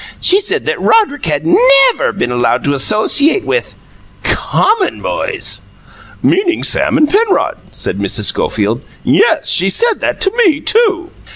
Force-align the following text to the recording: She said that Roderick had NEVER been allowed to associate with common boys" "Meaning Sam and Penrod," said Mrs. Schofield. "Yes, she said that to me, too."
She 0.19 0.39
said 0.39 0.65
that 0.65 0.81
Roderick 0.81 1.27
had 1.27 1.45
NEVER 1.45 2.11
been 2.13 2.31
allowed 2.31 2.63
to 2.63 2.73
associate 2.73 3.43
with 3.45 3.75
common 4.23 4.99
boys" 4.99 5.61
"Meaning 6.23 6.63
Sam 6.63 6.97
and 6.97 7.07
Penrod," 7.07 7.57
said 7.71 7.99
Mrs. 7.99 8.23
Schofield. 8.23 8.81
"Yes, 9.03 9.49
she 9.49 9.69
said 9.69 9.99
that 9.99 10.19
to 10.21 10.31
me, 10.43 10.59
too." 10.59 11.11